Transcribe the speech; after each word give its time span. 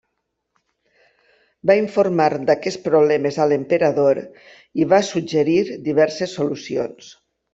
Va 1.71 1.75
informar 1.81 2.25
d'aquests 2.49 2.81
problemes 2.87 3.37
a 3.45 3.47
l'emperador 3.51 4.21
i 4.85 4.89
va 4.95 5.03
suggerir 5.11 5.59
diverses 5.91 6.37
solucions. 6.41 7.13